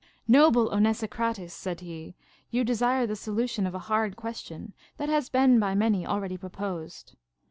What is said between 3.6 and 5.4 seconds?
of a hard question, that has